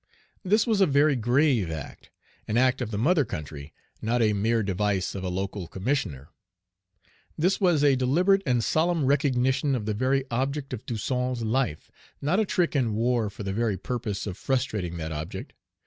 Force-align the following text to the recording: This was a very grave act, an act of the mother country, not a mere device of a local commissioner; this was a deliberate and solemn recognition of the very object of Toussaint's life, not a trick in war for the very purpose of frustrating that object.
This 0.43 0.65
was 0.65 0.81
a 0.81 0.87
very 0.87 1.15
grave 1.15 1.69
act, 1.69 2.09
an 2.47 2.57
act 2.57 2.81
of 2.81 2.89
the 2.89 2.97
mother 2.97 3.23
country, 3.23 3.71
not 4.01 4.19
a 4.19 4.33
mere 4.33 4.63
device 4.63 5.13
of 5.13 5.23
a 5.23 5.29
local 5.29 5.67
commissioner; 5.67 6.29
this 7.37 7.61
was 7.61 7.83
a 7.83 7.95
deliberate 7.95 8.41
and 8.43 8.63
solemn 8.63 9.05
recognition 9.05 9.75
of 9.75 9.85
the 9.85 9.93
very 9.93 10.23
object 10.31 10.73
of 10.73 10.83
Toussaint's 10.87 11.43
life, 11.43 11.91
not 12.19 12.39
a 12.39 12.45
trick 12.45 12.75
in 12.75 12.95
war 12.95 13.29
for 13.29 13.43
the 13.43 13.53
very 13.53 13.77
purpose 13.77 14.25
of 14.25 14.39
frustrating 14.39 14.97
that 14.97 15.11
object. 15.11 15.53